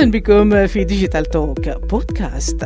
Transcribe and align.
أهلا 0.00 0.10
بكم 0.10 0.66
في 0.66 0.84
Digital 0.84 1.24
Talk 1.24 1.68
podcast 1.68 2.64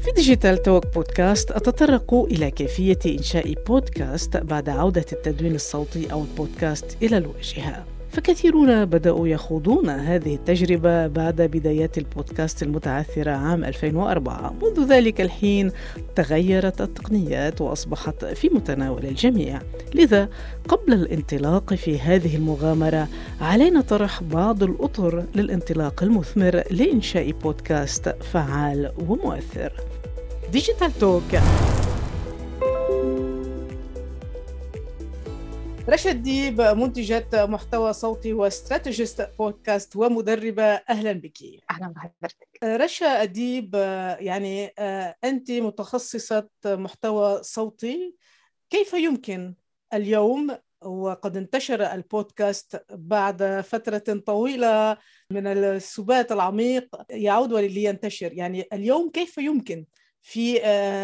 في 0.00 0.10
Digital 0.16 0.62
Talk 0.62 0.94
podcast 0.94 1.50
أتطرق 1.50 2.14
إلى 2.14 2.50
كيفية 2.50 2.98
إنشاء 3.06 3.54
بودكاست 3.66 4.36
بعد 4.36 4.68
عودة 4.68 5.04
التدوين 5.12 5.54
الصوتي 5.54 6.12
أو 6.12 6.22
البودكاست 6.22 6.96
إلى 7.02 7.16
الواجهة. 7.16 7.91
فكثيرون 8.12 8.84
بدأوا 8.84 9.28
يخوضون 9.28 9.88
هذه 9.88 10.34
التجربة 10.34 11.06
بعد 11.06 11.42
بدايات 11.42 11.98
البودكاست 11.98 12.62
المتعثرة 12.62 13.30
عام 13.30 13.64
2004 13.64 14.54
منذ 14.62 14.88
ذلك 14.88 15.20
الحين 15.20 15.72
تغيرت 16.16 16.80
التقنيات 16.80 17.60
وأصبحت 17.60 18.24
في 18.24 18.48
متناول 18.48 19.06
الجميع. 19.06 19.60
لذا 19.94 20.28
قبل 20.68 20.92
الانطلاق 20.92 21.74
في 21.74 22.00
هذه 22.00 22.36
المغامرة 22.36 23.08
علينا 23.40 23.80
طرح 23.80 24.22
بعض 24.22 24.62
الأطر 24.62 25.24
للانطلاق 25.34 26.02
المثمر 26.02 26.62
لإنشاء 26.70 27.30
بودكاست 27.30 28.08
فعال 28.08 28.92
ومؤثر. 29.08 29.72
Digital 30.52 30.98
Talk. 30.98 31.36
رشا 35.92 36.12
أديب 36.12 36.60
منتجة 36.60 37.46
محتوى 37.46 37.92
صوتي 37.92 38.32
و 38.32 38.41
strategist 38.41 39.30
podcast 39.38 39.96
ومدربة. 39.96 40.64
أهلا 40.64 41.12
بك. 41.12 41.38
أهلا 41.70 41.88
بحضرتك. 41.88 42.58
رشا 42.64 43.22
أديب 43.22 43.74
يعني 44.20 44.66
أنت 45.24 45.50
متخصصة 45.50 46.48
محتوى 46.66 47.42
صوتي. 47.42 48.16
كيف 48.70 48.92
يمكن 48.92 49.54
اليوم؟ 49.94 50.58
وقد 50.82 51.36
انتشر 51.36 51.92
البودكاست 51.92 52.84
بعد 52.90 53.60
فترة 53.60 54.22
طويلة 54.26 54.96
من 55.30 55.46
السبات 55.46 56.32
العميق 56.32 56.88
يعود 57.10 57.52
ولينتشر. 57.52 58.32
يعني 58.32 58.68
اليوم 58.72 59.10
كيف 59.10 59.38
يمكن 59.38 59.84
في 60.22 60.62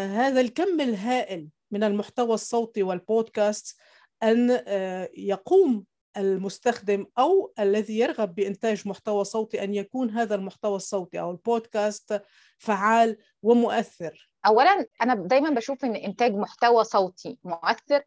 هذا 0.09 0.41
الكم 0.41 0.81
الهائل 0.81 1.47
من 1.71 1.83
المحتوى 1.83 2.33
الصوتي 2.33 2.83
والبودكاست 2.83 3.77
أن 4.23 4.63
يقوم 5.17 5.85
المستخدم 6.17 7.05
أو 7.17 7.53
الذي 7.59 7.99
يرغب 7.99 8.35
بإنتاج 8.35 8.87
محتوى 8.87 9.23
صوتي 9.23 9.63
أن 9.63 9.73
يكون 9.73 10.09
هذا 10.09 10.35
المحتوى 10.35 10.75
الصوتي 10.75 11.19
أو 11.19 11.31
البودكاست 11.31 12.21
فعال 12.57 13.17
ومؤثر. 13.43 14.29
اولا 14.45 14.85
أنا 15.01 15.15
دايما 15.15 15.49
بشوف 15.49 15.85
إن 15.85 15.95
إنتاج 15.95 16.33
محتوى 16.33 16.83
صوتي 16.83 17.37
مؤثر 17.43 18.01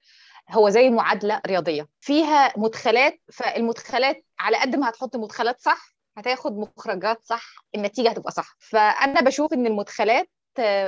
هو 0.51 0.69
زي 0.69 0.91
معادلة 0.91 1.41
رياضية. 1.47 1.89
فيها 2.01 2.53
مدخلات 2.57 3.21
فالمدخلات 3.33 4.25
على 4.39 4.57
قد 4.57 4.77
ما 4.77 4.89
هتحط 4.89 5.17
مدخلات 5.17 5.61
صح 5.61 5.97
هتاخد 6.17 6.53
مخرجات 6.59 7.25
صح 7.25 7.55
النتيجة 7.75 8.11
هتبقى 8.11 8.33
صح. 8.33 8.57
فأنا 8.59 9.21
بشوف 9.21 9.53
إن 9.53 9.67
المدخلات 9.67 10.31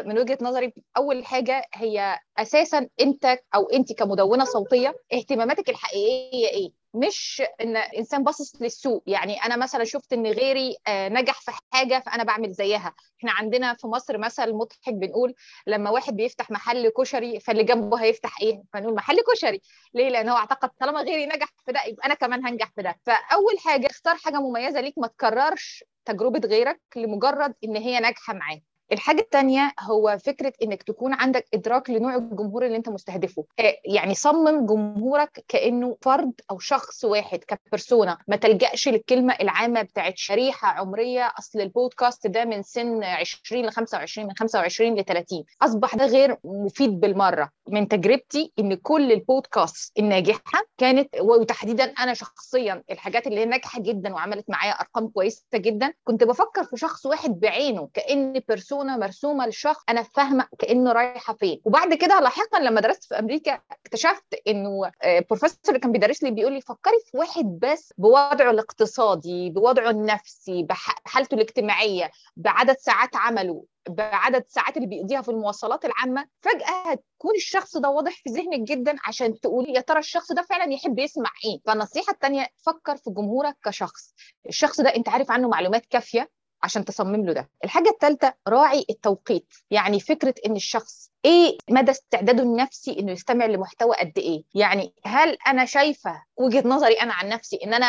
من 0.06 0.18
وجهة 0.18 0.38
نظري 0.40 0.72
أول 0.96 1.24
حاجة 1.24 1.64
هي 1.74 2.18
أساسا 2.38 2.88
أنت 3.00 3.38
أو 3.54 3.62
أنت 3.70 3.92
كمدونة 3.92 4.44
صوتية 4.44 4.94
اهتماماتك 5.12 5.68
الحقيقية 5.70 6.48
إيه؟ 6.48 6.70
مش 6.94 7.42
إن 7.60 7.76
إنسان 7.76 8.24
باصص 8.24 8.62
للسوق. 8.62 9.02
يعني 9.06 9.36
أنا 9.44 9.56
مثلا 9.56 9.84
شفت 9.84 10.12
إن 10.12 10.26
غيري 10.26 10.76
نجح 10.88 11.40
في 11.40 11.50
حاجة 11.72 12.02
فأنا 12.06 12.22
بعمل 12.24 12.52
زيها. 12.52 12.94
إحنا 13.18 13.32
عندنا 13.32 13.74
في 13.74 13.86
مصر 13.86 14.18
مثل 14.18 14.52
مضحك 14.52 14.92
بنقول 14.94 15.34
لما 15.66 15.90
واحد 15.90 16.16
بيفتح 16.16 16.50
محل 16.50 16.88
كشري 16.88 17.40
فاللي 17.40 17.62
جنبه 17.64 18.02
هيفتح 18.02 18.40
إيه؟ 18.40 18.62
فنقول 18.72 18.94
محل 18.94 19.16
كشري. 19.32 19.60
ليه؟ 19.94 20.08
لأن 20.08 20.28
هو 20.28 20.36
اعتقد 20.36 20.70
طالما 20.80 21.00
غيري 21.00 21.26
نجح 21.26 21.48
في 21.66 21.72
ده 21.72 21.80
يبقى 21.86 22.06
أنا 22.06 22.14
كمان 22.14 22.46
هنجح 22.46 22.70
في 22.76 22.82
ده. 22.82 22.96
فأول 23.06 23.58
حاجة 23.58 23.86
اختار 23.86 24.16
حاجة 24.16 24.36
مميزة 24.40 24.80
ليك 24.80 24.94
ما 24.98 25.06
تكررش 25.06 25.84
تجربة 26.04 26.48
غيرك 26.48 26.80
لمجرد 26.96 27.54
إن 27.64 27.76
هي 27.76 28.00
ناجحة 28.00 28.34
معاك. 28.34 28.62
الحاجة 28.94 29.20
الثانية 29.20 29.72
هو 29.80 30.18
فكرة 30.24 30.52
إنك 30.62 30.82
تكون 30.82 31.12
عندك 31.14 31.46
إدراك 31.54 31.90
لنوع 31.90 32.14
الجمهور 32.16 32.66
اللي 32.66 32.76
أنت 32.76 32.88
مستهدفه. 32.88 33.44
يعني 33.84 34.14
صمم 34.14 34.66
جمهورك 34.66 35.44
كأنه 35.48 35.96
فرد 36.02 36.32
أو 36.50 36.58
شخص 36.58 37.04
واحد 37.04 37.38
كبرسونا 37.38 38.18
ما 38.28 38.36
تلجأش 38.36 38.88
للكلمة 38.88 39.34
العامة 39.40 39.82
بتاعت 39.82 40.16
شريحة 40.16 40.68
عمرية. 40.68 41.32
أصل 41.38 41.60
البودكاست 41.60 42.26
ده 42.26 42.44
من 42.44 42.62
سن 42.62 43.04
20 43.04 43.66
ل 43.66 43.70
25 43.70 44.26
من 44.28 44.34
25 44.38 44.94
ل 44.98 45.04
30 45.04 45.44
أصبح 45.62 45.94
ده 45.94 46.06
غير 46.06 46.36
مفيد 46.44 47.00
بالمرة. 47.00 47.50
من 47.68 47.88
تجربتي 47.88 48.52
إن 48.58 48.74
كل 48.74 49.12
البودكاست 49.12 49.98
الناجحة 49.98 50.62
كانت 50.78 51.08
وتحديدا 51.20 51.84
أنا 51.84 52.14
شخصيا 52.14 52.82
الحاجات 52.90 53.26
اللي 53.26 53.40
هي 53.40 53.44
ناجحة 53.44 53.80
جدا 53.80 54.14
وعملت 54.14 54.50
معايا 54.50 54.72
أرقام 54.72 55.08
كويسة 55.08 55.44
جدا 55.54 55.92
كنت 56.04 56.24
بفكر 56.24 56.64
في 56.64 56.76
شخص 56.76 57.06
واحد 57.06 57.40
بعينه 57.40 57.88
كأن 57.94 58.40
بيرسونا 58.48 58.83
بيرسونا 58.84 58.96
مرسومة 59.06 59.46
للشخص 59.46 59.82
أنا 59.88 60.02
فاهمة 60.02 60.48
كأنه 60.58 60.92
رايحة 60.92 61.34
فين. 61.34 61.60
وبعد 61.64 61.94
كده 61.94 62.20
لاحقا 62.20 62.58
لما 62.60 62.80
درست 62.80 63.04
في 63.04 63.18
أمريكا 63.18 63.60
اكتشفت 63.70 64.24
إنه 64.48 64.90
بروفيسور 65.30 65.58
اللي 65.68 65.78
كان 65.80 65.92
بيدرس 65.92 66.22
لي 66.22 66.30
بيقول 66.30 66.52
لي 66.52 66.60
فكري 66.60 66.94
في 67.10 67.16
واحد 67.18 67.44
بس 67.62 67.92
بوضعه 67.98 68.50
الاقتصادي 68.50 69.50
بوضعه 69.50 69.90
النفسي 69.90 70.62
بحالته 70.62 71.34
الاجتماعية 71.34 72.10
بعدد 72.36 72.76
ساعات 72.78 73.16
عمله 73.16 73.64
بعدد 73.88 74.44
ساعات 74.48 74.76
اللي 74.76 74.88
بيقضيها 74.88 75.22
في 75.22 75.28
المواصلات 75.28 75.84
العامة. 75.84 76.26
فجأة 76.40 76.90
هتكون 76.90 77.34
الشخص 77.36 77.76
ده 77.76 77.88
واضح 77.88 78.12
في 78.12 78.30
ذهنك 78.30 78.60
جدا 78.68 78.96
عشان 79.04 79.40
تقولي 79.40 79.72
يا 79.72 79.80
ترى 79.80 79.98
الشخص 79.98 80.32
ده 80.32 80.42
فعلا 80.42 80.72
يحب 80.72 80.98
يسمع 80.98 81.30
إيه؟ 81.44 81.60
فالنصيحة 81.66 82.12
الثانية 82.12 82.46
فكر 82.66 82.96
في 82.96 83.10
جمهورك 83.10 83.56
كشخص. 83.64 84.14
الشخص 84.48 84.80
ده 84.80 84.88
أنت 84.96 85.08
عارف 85.08 85.30
عنه 85.30 85.48
معلومات 85.48 85.86
كافية؟ 85.86 86.28
عشان 86.64 86.84
تصمم 86.84 87.26
له 87.26 87.32
ده. 87.32 87.50
الحاجة 87.64 87.88
الثالثه 87.88 88.34
راعي 88.48 88.86
التوقيت 88.90 89.54
يعني 89.70 90.00
فكرة 90.00 90.34
إن 90.46 90.56
الشخص 90.56 91.10
إيه 91.24 91.58
مدى 91.70 91.90
استعداده 91.90 92.42
النفسي 92.42 92.96
إنه 93.00 93.12
يستمع 93.12 93.46
لمحتوى 93.46 93.96
قد 93.96 94.12
إيه؟ 94.18 94.42
يعني 94.54 94.94
هل 95.04 95.36
أنا 95.46 95.64
شايفة 95.64 96.22
وجهة 96.36 96.68
نظري 96.68 96.94
أنا 96.94 97.14
عن 97.14 97.28
نفسي 97.28 97.58
إن 97.64 97.74
أنا 97.74 97.86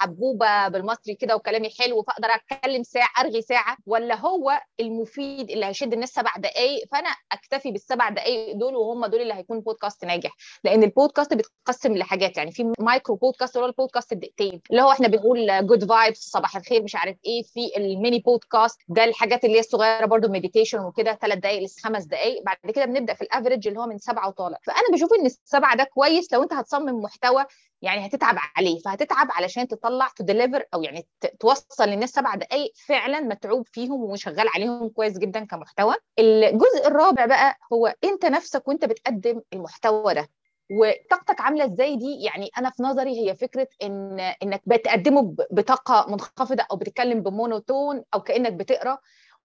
حبوبة 0.00 0.68
بالمصري 0.68 1.14
كده 1.14 1.36
وكلامي 1.36 1.70
حلو 1.78 2.02
فأقدر 2.02 2.28
أتكلم 2.28 2.82
ساعة 2.82 3.08
أرغي 3.20 3.42
ساعة؟ 3.42 3.76
ولا 3.86 4.14
هو 4.14 4.60
المفيد 4.80 5.50
اللي 5.50 5.66
هيشد 5.66 5.92
الناس 5.92 6.08
سبع 6.10 6.30
دقائق 6.38 6.88
فأنا 6.92 7.08
أكتفي 7.32 7.70
بالسبع 7.70 8.08
دقائق 8.08 8.56
دول 8.56 8.76
وهم 8.76 9.06
دول 9.06 9.20
اللي 9.20 9.34
هيكون 9.34 9.60
بودكاست 9.60 10.04
ناجح؟ 10.04 10.36
لأن 10.64 10.82
البودكاست 10.82 11.34
بيتقسم 11.34 11.96
لحاجات 11.96 12.36
يعني 12.36 12.52
في 12.52 12.72
micro 12.78 13.16
podcast 13.16 13.56
اللي 13.56 13.64
هو 13.64 13.68
البودكاست 13.70 14.12
الدقيقتين 14.12 14.60
اللي 14.70 14.82
هو 14.82 14.90
إحنا 14.92 15.08
بنقول 15.08 15.66
good 15.66 15.84
vibes 15.88 16.18
صباح 16.18 16.56
الخير 16.56 16.82
مش 16.82 16.96
عارف 16.96 17.16
إيه. 17.26 17.42
في 17.42 17.76
ال 17.76 17.84
mini 17.84 18.18
podcast 18.18 18.78
ده 18.88 19.04
الحاجات 19.04 19.44
اللي 19.44 19.56
هي 19.56 19.60
الصغيرة 19.60 20.06
برضو 20.06 20.28
meditation 20.28 20.78
وكده 20.80 21.18
ثلاث 21.22 21.38
دقائق 21.38 21.62
لخمس 21.62 22.04
دقائق 22.04 22.42
بعد 22.46 22.55
كده 22.74 22.84
بنبدأ 22.84 23.14
في 23.14 23.22
ال 23.22 23.28
average 23.28 23.68
اللي 23.68 23.80
هو 23.80 23.86
من 23.86 23.98
سبعة 23.98 24.28
وطالع. 24.28 24.58
فأنا 24.62 24.88
بشوف 24.92 25.10
إن 25.20 25.26
السبعة 25.26 25.76
ده 25.76 25.84
كويس 25.84 26.32
لو 26.32 26.42
أنت 26.42 26.52
هتصمم 26.52 27.02
محتوى 27.02 27.44
يعني 27.82 28.06
هتتعب 28.06 28.36
عليه. 28.56 28.78
فهتتعب 28.78 29.28
علشان 29.30 29.68
تطلع 29.68 30.08
تديليفر 30.16 30.64
أو 30.74 30.82
يعني 30.82 31.06
توصل 31.40 31.88
للناس 31.88 32.10
سبع 32.10 32.34
دقائق 32.34 32.72
فعلا 32.86 33.20
متعوب 33.20 33.66
فيهم 33.72 34.00
وشغال 34.02 34.48
عليهم 34.54 34.88
كويس 34.88 35.18
جدا 35.18 35.44
كمحتوى. 35.44 35.94
الجزء 36.18 36.86
الرابع 36.86 37.26
بقى 37.26 37.56
هو 37.72 37.94
أنت 38.04 38.26
نفسك 38.26 38.68
وأنت 38.68 38.84
بتقدم 38.84 39.40
المحتوى 39.52 40.14
ده. 40.14 40.28
وطاقتك 40.70 41.40
عاملة 41.40 41.64
إزاي 41.64 41.96
دي؟ 41.96 42.22
يعني 42.22 42.50
أنا 42.58 42.70
في 42.70 42.82
نظري 42.82 43.20
هي 43.20 43.36
فكرة 43.36 43.68
إن 43.82 44.20
إنك 44.20 44.62
بتقدمه 44.66 45.36
بطاقة 45.50 46.06
منخفضة 46.10 46.66
أو 46.70 46.76
بتتكلم 46.76 47.20
بمونوتون 47.22 48.02
أو 48.14 48.20
كأنك 48.22 48.52
بتقرأ 48.52 48.98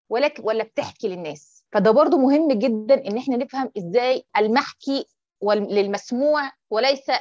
ولكن 0.10 0.44
ولا 0.46 0.64
بتحكي 0.64 1.08
للناس. 1.08 1.61
فده 1.72 1.92
برضو 1.92 2.18
مهم 2.18 2.52
جدا 2.52 3.08
إن 3.08 3.18
إحنا 3.18 3.38
نفهم 3.38 3.72
إزاي 3.78 4.24
المحكي 4.38 5.06
للمسموع 5.44 6.52
وليس 6.70 7.12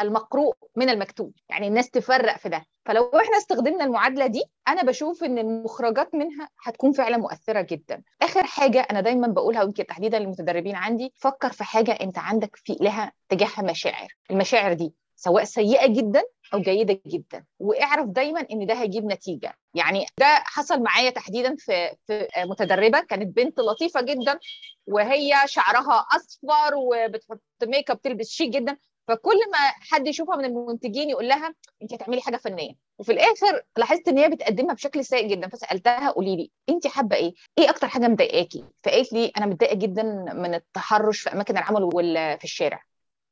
المقروء 0.00 0.54
من 0.76 0.88
المكتوب. 0.90 1.32
يعني 1.48 1.68
الناس 1.68 1.90
تفرق 1.90 2.36
في 2.38 2.48
ده. 2.48 2.64
فلو 2.84 3.04
إحنا 3.04 3.38
استخدمنا 3.38 3.84
المعادلة 3.84 4.26
دي 4.26 4.42
أنا 4.68 4.82
بشوف 4.82 5.24
إن 5.24 5.38
المخرجات 5.38 6.14
منها 6.14 6.48
هتكون 6.64 6.92
فعلا 6.92 7.16
مؤثرة 7.16 7.60
جدا. 7.60 8.02
آخر 8.22 8.44
حاجة 8.44 8.86
أنا 8.90 9.00
دايما 9.00 9.28
بقولها 9.28 9.62
ويمكن 9.62 9.86
تحديدا 9.86 10.18
للمتدربين 10.18 10.76
عندي 10.76 11.12
فكر 11.16 11.52
في 11.52 11.64
حاجة 11.64 11.92
أنت 11.92 12.18
عندك 12.18 12.56
في 12.56 12.76
لها 12.80 13.12
تجاهها 13.28 13.62
مشاعر. 13.62 14.08
المشاعر 14.30 14.72
دي 14.72 14.94
سواء 15.16 15.44
سيئة 15.44 15.86
جدا 15.86 16.22
أو 16.54 16.60
جيدة 16.60 17.00
جدا. 17.06 17.44
واعرف 17.58 18.06
دايما 18.06 18.46
إن 18.52 18.66
ده 18.66 18.74
هيجيب 18.74 19.04
نتيجة. 19.04 19.54
يعني 19.74 20.06
ده 20.18 20.26
حصل 20.26 20.82
معايا 20.82 21.10
تحديدا 21.10 21.56
في 21.58 21.96
في 22.06 22.28
متدربة. 22.38 23.00
كانت 23.00 23.36
بنت 23.36 23.60
لطيفة 23.60 24.00
جدا 24.00 24.38
وهي 24.86 25.34
شعرها 25.46 26.06
أصفر 26.16 26.74
وبتحط 26.74 27.40
ميك 27.62 27.90
اب 27.90 28.00
تلبس 28.00 28.28
شيك 28.28 28.50
جدا. 28.50 28.76
فكل 29.08 29.36
ما 29.52 29.58
حد 29.80 30.06
يشوفها 30.06 30.36
من 30.36 30.44
المنتجين 30.44 31.10
يقول 31.10 31.28
لها 31.28 31.54
انت 31.82 31.94
هتعملي 31.94 32.20
حاجة 32.20 32.36
فنية. 32.36 32.72
وفي 32.98 33.12
الآخر 33.12 33.62
لاحظت 33.76 34.08
إن 34.08 34.18
هي 34.18 34.28
بتقدمها 34.28 34.74
بشكل 34.74 35.04
سيء 35.04 35.28
جدا. 35.28 35.48
فسألتها 35.48 36.10
قولي 36.10 36.36
لي 36.36 36.50
انت 36.68 36.86
حابة 36.86 37.16
إيه؟ 37.16 37.34
إيه 37.58 37.70
أكتر 37.70 37.88
حاجة 37.88 38.08
مضايقاكي 38.08 38.64
فقالت 38.84 39.12
لي 39.12 39.32
أنا 39.36 39.46
متضايقة 39.46 39.74
جدا 39.74 40.02
من 40.34 40.54
التحرش 40.54 41.20
في 41.20 41.32
أماكن 41.32 41.58
العمل 41.58 41.82
وفي 41.82 42.44
الشارع. 42.44 42.82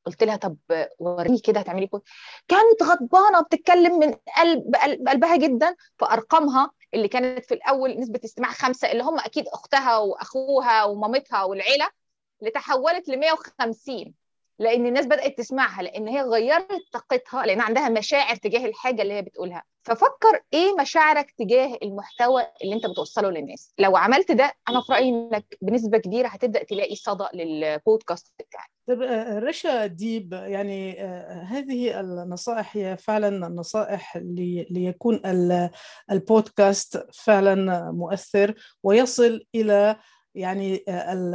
قلت 0.06 0.22
لها 0.24 0.36
طب 0.36 0.56
وريني 0.98 1.38
كده 1.38 1.60
هتعملي 1.60 1.86
بودكاست 1.86 2.14
كانت 2.48 2.82
غضبانة 2.82 3.40
بتتكلم 3.40 3.98
من 3.98 4.14
قلب 4.38 4.76
قلبها 5.08 5.36
جدا 5.36 5.74
فأرقامها 5.98 6.70
اللي 6.94 7.08
كانت 7.08 7.44
في 7.44 7.54
الأول 7.54 8.00
نسبة 8.00 8.20
استماع 8.24 8.50
خمسة 8.50 8.92
اللي 8.92 9.02
هم 9.02 9.18
أكيد 9.18 9.48
أختها 9.48 9.98
وأخوها 9.98 10.84
ومامتها 10.84 11.42
والعيلة 11.44 11.88
اللي 12.40 12.50
تحولت 12.50 13.08
ل 13.08 13.18
150 13.18 14.14
لأن 14.58 14.86
الناس 14.86 15.06
بدأت 15.06 15.38
تسمعها 15.38 15.82
لأن 15.82 16.08
هي 16.08 16.20
غيرت 16.22 16.68
طاقتها 16.92 17.46
لأن 17.46 17.60
عندها 17.60 17.88
مشاعر 17.88 18.36
تجاه 18.36 18.66
الحاجة 18.66 19.02
اللي 19.02 19.14
هي 19.14 19.22
بتقولها. 19.22 19.64
ففكر 19.82 20.40
إيه 20.52 20.74
مشاعرك 20.80 21.30
تجاه 21.38 21.78
المحتوى 21.82 22.42
اللي 22.64 22.74
أنت 22.74 22.86
بتوصله 22.86 23.30
للناس؟ 23.30 23.72
لو 23.78 23.96
عملت 23.96 24.32
ده 24.32 24.52
أنا 24.68 24.80
في 24.80 24.92
رأيي 24.92 25.08
إنك 25.08 25.58
بنسبة 25.62 25.98
كبيرة 25.98 26.28
هتبدأ 26.28 26.62
تلاقي 26.64 26.96
صدى 26.96 27.24
للبودكاست 27.34 28.32
بتاعك. 28.38 28.70
طب 28.86 29.02
رشا 29.42 29.86
ديب 29.86 30.32
يعني 30.32 31.00
هذه 31.48 32.00
النصائح 32.00 32.76
هي 32.76 32.96
فعلا 32.96 33.48
نصائح 33.48 34.16
ليكون 34.70 35.20
البودكاست 36.10 37.06
فعلا 37.12 37.90
مؤثر 37.90 38.54
ويصل 38.82 39.40
إلى 39.54 39.96
يعني 40.34 40.84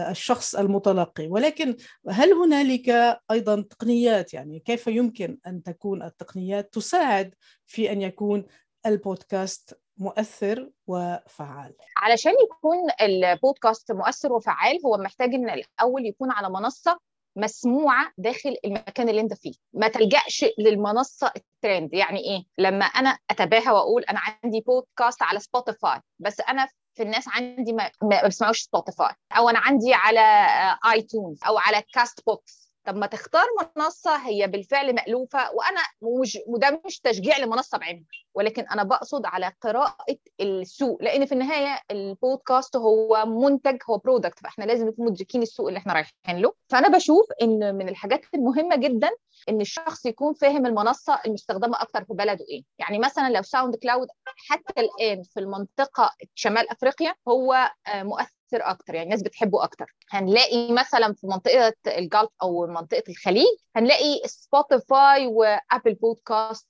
الشخص 0.10 0.56
المتلقي. 0.56 1.28
ولكن 1.28 1.75
هل 2.10 2.34
هنالك 2.34 3.19
أيضا 3.31 3.62
تقنيات؟ 3.62 4.34
يعني 4.34 4.60
كيف 4.60 4.88
يمكن 4.88 5.38
أن 5.48 5.63
تكون 5.63 6.04
التقنيات 6.04 6.74
تساعد 6.74 7.36
في 7.66 7.92
أن 7.92 8.01
يكون 8.01 8.46
البودكاست 8.86 9.80
مؤثر 9.98 10.69
وفعال؟ 10.88 11.74
علشان 11.98 12.34
يكون 12.44 12.78
البودكاست 13.01 13.92
مؤثر 13.92 14.34
وفعال 14.34 14.80
هو 14.86 14.98
محتاج 14.98 15.34
إن 15.34 15.50
الأول 15.50 16.06
يكون 16.06 16.31
على 16.31 16.50
منصة 16.50 17.08
مسموعة 17.35 18.11
داخل 18.17 18.55
المكان 18.65 19.09
اللي 19.09 19.21
انت 19.21 19.33
فيه. 19.33 19.53
ما 19.73 19.87
تلجأش 19.87 20.45
للمنصة 20.59 21.31
الترند. 21.35 21.93
يعني 21.93 22.19
إيه؟ 22.19 22.43
لما 22.57 22.85
أنا 22.85 23.17
اتباهى 23.29 23.71
وأقول 23.71 24.03
أنا 24.03 24.19
عندي 24.43 24.61
بودكاست 24.61 25.23
على 25.23 25.39
Spotify 25.39 26.01
بس 26.19 26.41
أنا 26.41 26.67
في 26.95 27.03
الناس 27.03 27.25
عندي 27.27 27.73
ما, 27.73 27.91
بيسمعوش 28.23 28.61
Spotify 28.62 29.13
أو 29.37 29.49
أنا 29.49 29.59
عندي 29.59 29.93
على 29.93 30.45
iTunes 30.91 31.39
أو 31.47 31.57
على 31.57 31.83
Castbox 31.94 32.69
طب 32.89 32.95
ما 32.95 33.06
تختار 33.07 33.45
منصة 33.77 34.15
هي 34.15 34.47
بالفعل 34.47 34.95
مألوفة 34.95 35.51
وأنا 35.53 35.81
مش 36.21 36.38
وده 36.47 36.81
مش 36.86 37.00
تشجيع 37.00 37.38
لمنصة 37.38 37.77
بعينها 37.77 38.06
ولكن 38.36 38.65
أنا 38.68 38.83
بقصد 38.83 39.25
على 39.25 39.51
قراءة 39.62 39.95
السوق 40.41 41.03
لأن 41.03 41.25
في 41.25 41.31
النهاية 41.31 41.80
البودكاست 41.91 42.75
هو 42.75 43.25
منتج 43.25 43.77
هو 43.89 43.97
product 43.97 44.39
فإحنا 44.39 44.63
لازم 44.63 44.88
نكون 44.88 45.06
مدركين 45.06 45.41
السوق 45.41 45.68
اللي 45.68 45.77
إحنا 45.77 45.94
رايحين 45.94 46.41
له. 46.41 46.53
فأنا 46.69 46.88
بشوف 46.88 47.25
إن 47.41 47.75
من 47.75 47.89
الحاجات 47.89 48.21
المهمة 48.36 48.75
جدا 48.75 49.09
إن 49.50 49.62
الشخص 49.62 50.06
يكون 50.06 50.33
فاهم 50.33 50.65
المنصة 50.65 51.19
المستخدمة 51.25 51.81
أكتر 51.81 52.03
في 52.03 52.13
بلده 52.13 52.45
إيه. 52.50 52.63
يعني 52.80 53.00
مثلا 53.00 53.30
لو 53.30 53.41
SoundCloud 53.41 54.07
حتى 54.50 54.81
الآن 54.81 55.24
في 55.24 55.39
المنطقة 55.39 56.12
شمال 56.36 56.69
أفريقيا 56.71 57.15
هو 57.27 57.71
مؤثر 57.95 58.38
أكتر 58.54 58.94
يعني 58.96 59.06
الناس 59.06 59.22
بتحبه 59.24 59.63
أكتر. 59.63 59.96
هنلاقي 60.10 60.72
مثلا 60.72 61.13
في 61.13 61.28
منطقة 61.28 61.74
ال 61.88 61.96
Gulf 61.96 62.30
أو 62.42 62.68
منطقة 62.68 63.04
الخليج 63.10 63.57
هنلاقي 63.75 64.22
Spotify 64.25 65.27
و 65.27 65.38
Apple 65.38 65.94
Podcasts 65.94 66.68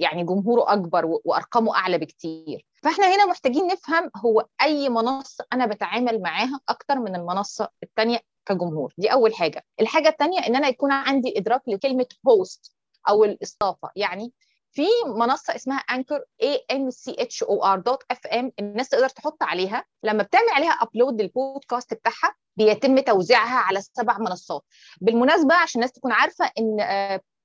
يعني 0.00 0.24
جمهوره 0.24 0.72
أكبر 0.72 1.18
وأرقامه 1.24 1.76
أعلى 1.76 1.98
بكتير. 1.98 2.66
فإحنا 2.82 3.14
هنا 3.14 3.26
محتاجين 3.26 3.66
نفهم 3.66 4.10
هو 4.16 4.46
أي 4.62 4.88
منصة 4.88 5.44
أنا 5.52 5.66
بتعامل 5.66 6.22
معاها 6.22 6.60
أكتر 6.68 6.98
من 6.98 7.16
المنصة 7.16 7.68
الثانية 7.82 8.20
كجمهور. 8.46 8.94
دي 8.98 9.12
أول 9.12 9.34
حاجة. 9.34 9.64
الحاجة 9.80 10.08
الثانية 10.08 10.38
إن 10.40 10.56
أنا 10.56 10.68
يكون 10.68 10.92
عندي 10.92 11.38
إدراك 11.38 11.62
لكلمة 11.68 12.06
host 12.28 12.72
أو 13.08 13.24
الإستضافة. 13.24 13.90
يعني 13.96 14.32
في 14.76 14.86
منصة 15.06 15.54
اسمها 15.54 15.78
Anchor 15.78 16.24
A 16.42 16.64
N 16.70 16.90
C 16.90 17.16
H 17.18 17.42
O 17.42 17.64
R 17.64 17.78
dot 17.78 18.02
FM 18.10 18.52
الناس 18.58 18.88
تقدر 18.88 19.08
تحط 19.08 19.42
عليها. 19.42 19.84
لما 20.02 20.22
بتعمل 20.22 20.48
عليها 20.48 20.70
upload 20.70 21.22
للبودكاست 21.22 21.94
بتاعها 21.94 22.34
بيتم 22.56 22.98
توزيعها 22.98 23.58
على 23.58 23.80
سبع 23.80 24.18
منصات. 24.18 24.62
بالمناسبة 25.00 25.54
عشان 25.54 25.80
الناس 25.80 25.92
تكون 25.92 26.12
عارفة 26.12 26.50
إن 26.58 26.76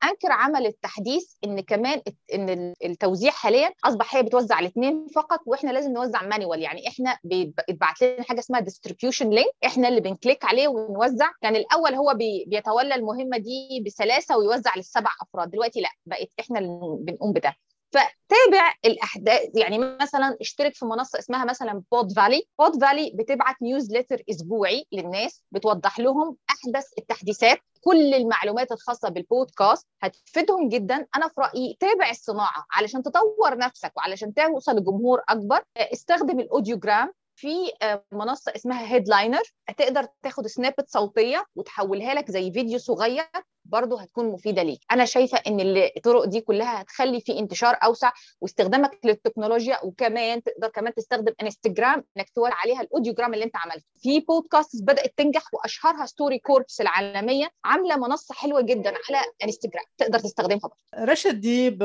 Anchor 0.03 0.31
عملت 0.31 0.77
تحديث 0.81 1.33
إن 1.43 1.59
كمان 1.59 2.01
إن 2.33 2.73
التوزيع 2.85 3.31
حاليا 3.31 3.71
أصبح 3.85 4.15
هي 4.15 4.23
بتوزع 4.23 4.59
الاثنين 4.59 5.07
فقط 5.15 5.39
وإحنا 5.45 5.71
لازم 5.71 5.93
نوزع 5.93 6.23
manual 6.23 6.61
يعني 6.61 6.87
إحنا 6.87 7.17
بيتبعت 7.23 8.01
لنا 8.01 8.23
حاجة 8.23 8.39
اسمها 8.39 8.59
distribution 8.59 9.29
link 9.29 9.51
إحنا 9.65 9.87
اللي 9.87 10.01
بن 10.01 10.14
click 10.14 10.45
عليه 10.45 10.67
ونوزع. 10.67 11.25
كان 11.41 11.53
يعني 11.55 11.57
الأول 11.65 11.93
هو 11.93 12.13
بي 12.13 12.45
بيتولى 12.47 12.95
المهمة 12.95 13.37
دي 13.37 13.83
بسلاسة 13.85 14.37
ويوزع 14.37 14.75
للسبع 14.77 15.09
أفراد. 15.21 15.49
دلوقتي 15.51 15.81
لأ 15.81 15.89
بقت 16.05 16.29
إحنا 16.39 16.59
اللي 16.59 16.97
بنقوم 16.99 17.33
بده. 17.33 17.55
فتابع 17.91 18.73
الأحداث 18.85 19.49
يعني 19.53 19.77
مثلا 19.77 20.37
اشترك 20.41 20.75
في 20.75 20.85
منصة 20.85 21.19
اسمها 21.19 21.45
مثلا 21.45 21.83
بود 21.91 22.11
فالي 22.13 22.43
بود 22.59 22.81
فالي 22.81 23.11
بتبعت 23.15 23.61
newsletter 23.61 24.23
أسبوعي 24.29 24.85
للناس 24.91 25.43
بتوضح 25.51 25.99
لهم 25.99 26.37
أحدث 26.49 26.85
التحديثات 26.97 27.59
كل 27.81 28.13
المعلومات 28.13 28.71
الخاصة 28.71 29.09
بالبودكاست 29.09 29.87
هتفيدهم 30.01 30.69
جدا. 30.69 31.07
أنا 31.15 31.27
في 31.27 31.33
رأيي 31.41 31.77
تابع 31.79 32.09
الصناعة 32.09 32.65
علشان 32.71 33.03
تطور 33.03 33.57
نفسك 33.57 33.91
وعلشان 33.97 34.33
توصل 34.33 34.75
لجمهور 34.75 35.21
أكبر. 35.29 35.63
استخدم 35.77 36.39
ال 36.39 36.47
audiogram 36.47 37.13
في 37.35 37.71
منصة 38.11 38.51
اسمها 38.55 38.93
Headliner 38.93 39.41
هتقدر 39.69 40.07
تاخد 40.23 40.47
snippet 40.47 40.89
صوتية 40.89 41.45
وتحولها 41.55 42.13
لك 42.13 42.31
زي 42.31 42.51
فيديو 42.51 42.77
صغير. 42.79 43.25
برضه 43.71 44.01
هتكون 44.01 44.25
مفيدة 44.25 44.63
ليك. 44.63 44.79
أنا 44.91 45.05
شايفة 45.05 45.37
إن 45.47 45.59
الطرق 45.97 46.25
دي 46.25 46.41
كلها 46.41 46.81
هتخلي 46.81 47.21
في 47.21 47.39
انتشار 47.39 47.77
أوسع 47.83 48.11
واستخدامك 48.41 48.99
للتكنولوجيا 49.03 49.83
وكمان 49.83 50.43
تقدر 50.43 50.67
كمان 50.67 50.93
تستخدم 50.93 51.33
انستجرام 51.41 52.03
إنك 52.17 52.29
توري 52.29 52.51
عليها 52.53 52.81
ال 52.81 52.86
audiogram 52.86 53.33
اللي 53.33 53.45
أنت 53.45 53.55
عملته. 53.55 53.85
في 54.01 54.19
بودكاست 54.19 54.83
بدأت 54.83 55.13
تنجح 55.17 55.53
وأشهرها 55.53 56.05
StoryCorps 56.05 56.81
العالمية 56.81 57.51
عاملة 57.65 57.97
منصة 57.97 58.35
حلوة 58.35 58.61
جدا 58.61 58.89
على 58.89 59.23
انستجرام 59.43 59.85
تقدر 59.97 60.19
تستخدمها 60.19 60.59
برضه. 60.59 61.11
رشد 61.11 61.39
ديب 61.41 61.81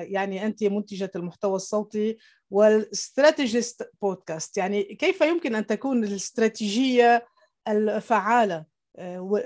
يعني 0.00 0.46
أنت 0.46 0.64
منتجة 0.64 1.10
المحتوى 1.16 1.56
الصوتي 1.56 2.16
وال 2.50 2.73
strategist 2.73 3.90
podcast 4.02 4.56
يعني 4.56 4.82
كيف 4.82 5.20
يمكن 5.20 5.54
أن 5.54 5.66
تكون 5.66 6.04
الاستراتيجية 6.04 7.26
الفعالة؟ 7.68 8.75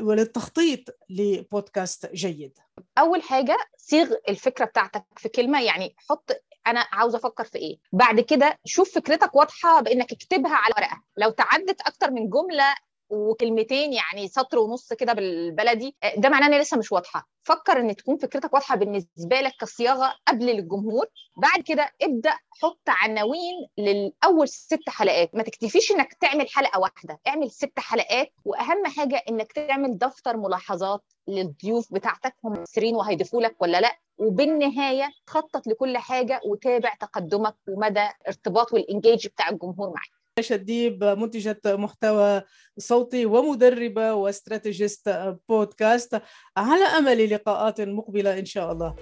وللتخطيط 0.00 0.80
لبودكاست 1.10 2.12
جيد. 2.12 2.58
أول 2.98 3.22
حاجة 3.22 3.56
صيغ 3.76 4.14
الفكرة 4.28 4.64
بتاعتك 4.64 5.04
في 5.16 5.28
كلمة 5.28 5.62
يعني 5.62 5.94
حط 5.98 6.30
أنا 6.66 6.86
عاوزه 6.92 7.18
أفكر 7.18 7.44
في 7.44 7.58
إيه. 7.58 7.78
بعد 7.92 8.20
كده 8.20 8.58
شوف 8.64 8.94
فكرتك 8.94 9.34
واضحة 9.34 9.80
بإنك 9.80 10.12
اكتبها 10.12 10.54
على 10.54 10.74
ورقة. 10.76 11.02
لو 11.16 11.30
تعدت 11.30 11.80
أكتر 11.80 12.10
من 12.10 12.30
جملة 12.30 12.74
وكلمتين 13.10 13.92
يعني 13.92 14.28
سطر 14.28 14.58
ونص 14.58 14.92
كده 14.92 15.12
بالبلدي 15.12 15.96
ده 16.16 16.28
معناه 16.28 16.46
إن 16.46 16.60
لسه 16.60 16.76
مش 16.78 16.92
واضحة. 16.92 17.28
فكر 17.42 17.80
إن 17.80 17.96
تكون 17.96 18.16
فكرتك 18.16 18.54
واضحة 18.54 18.76
بالنسبة 18.76 19.40
لك 19.40 19.52
كصياغة 19.60 20.14
قبل 20.28 20.46
للجمهور 20.46 21.06
بعد 21.36 21.62
كده 21.64 21.90
ابدأ 22.02 22.32
حط 22.62 22.80
عناوين 22.88 23.54
للأول 23.78 24.48
ست 24.48 24.88
حلقات. 24.88 25.34
ما 25.34 25.42
تكتفيش 25.42 25.92
إنك 25.92 26.14
تعمل 26.14 26.48
حلقة 26.48 26.80
واحدة 26.80 27.20
اعمل 27.28 27.50
ست 27.50 27.78
حلقات 27.78 28.28
وأهم 28.44 28.86
حاجة 28.86 29.22
إنك 29.28 29.52
تعمل 29.52 29.98
دفتر 29.98 30.36
ملاحظات 30.36 31.04
للضيوف 31.28 31.92
بتاعتك 31.94 32.34
هم 32.44 32.52
مصريين 32.52 32.96
وهيضيفوا 32.96 33.42
لك 33.42 33.62
ولا 33.62 33.80
لأ؟ 33.80 33.96
وبالنهاية 34.18 35.10
خطط 35.26 35.66
لكل 35.66 35.98
حاجة 35.98 36.40
وتابع 36.46 36.94
تقدمك 37.00 37.56
ومدى 37.68 38.08
ارتباط 38.28 38.72
وال 38.72 38.86
engage 38.86 39.26
بتاع 39.26 39.48
الجمهور 39.48 39.88
معاك. 39.88 40.19
شديب 40.40 41.04
منتجة 41.04 41.60
محتوى 41.66 42.42
صوتي 42.78 43.26
ومدربة 43.26 44.14
و 44.14 44.25
strategist 44.25 45.34
podcast. 45.48 46.20
على 46.56 46.84
أمل 46.84 47.30
لقاءات 47.34 47.80
مقبلة 47.80 48.38
إن 48.38 48.44
شاء 48.44 48.72
الله. 48.72 48.94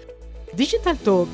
Digital 0.54 0.97
Talk 1.04 1.28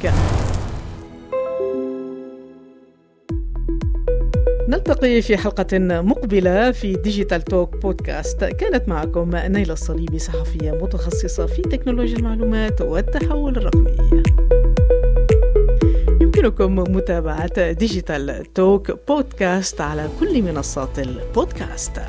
نلتقي 4.69 5.23
في 5.23 5.37
حلقة 5.37 5.79
مقبلة 5.79 6.73
في 6.73 6.97
Digital 6.97 7.43
Talk 7.43 7.77
podcast 7.77 8.45
كانت 8.45 8.89
معكم 8.89 9.31
نايلة 9.37 9.73
الصليبي 9.73 10.19
صحفية 10.19 10.71
متخصصة 10.71 11.47
في 11.47 11.63
تكنولوجيا 11.63 12.17
المعلومات 12.17 12.81
والتحول 12.81 13.57
الرقمي. 13.57 14.44
يمكنكم 16.45 16.97
متابعة 16.97 17.73
ديجيتال 17.73 18.53
توك 18.55 19.09
بودكاست 19.09 19.81
على 19.81 20.09
كل 20.21 20.43
منصات 20.43 20.99
البودكاست. 20.99 22.01